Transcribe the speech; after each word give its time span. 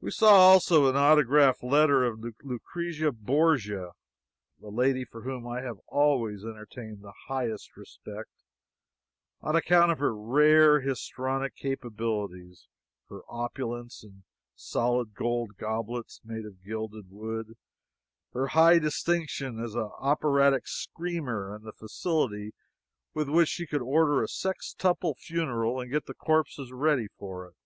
We 0.00 0.12
saw 0.12 0.36
also 0.52 0.88
an 0.88 0.94
autograph 0.94 1.60
letter 1.60 2.04
of 2.04 2.20
Lucrezia 2.44 3.10
Borgia, 3.10 3.90
a 4.62 4.68
lady 4.68 5.04
for 5.04 5.22
whom 5.22 5.48
I 5.48 5.62
have 5.62 5.78
always 5.88 6.44
entertained 6.44 7.02
the 7.02 7.12
highest 7.26 7.76
respect, 7.76 8.30
on 9.40 9.56
account 9.56 9.90
of 9.90 9.98
her 9.98 10.14
rare 10.14 10.80
histrionic 10.80 11.56
capabilities, 11.56 12.68
her 13.08 13.22
opulence 13.28 14.04
in 14.04 14.22
solid 14.54 15.12
gold 15.12 15.56
goblets 15.56 16.20
made 16.22 16.46
of 16.46 16.62
gilded 16.62 17.10
wood, 17.10 17.56
her 18.32 18.46
high 18.54 18.78
distinction 18.78 19.58
as 19.58 19.74
an 19.74 19.90
operatic 19.98 20.68
screamer, 20.68 21.52
and 21.52 21.64
the 21.66 21.72
facility 21.72 22.52
with 23.12 23.28
which 23.28 23.48
she 23.48 23.66
could 23.66 23.82
order 23.82 24.22
a 24.22 24.28
sextuple 24.28 25.16
funeral 25.16 25.80
and 25.80 25.90
get 25.90 26.06
the 26.06 26.14
corpses 26.14 26.70
ready 26.70 27.08
for 27.18 27.48
it. 27.48 27.56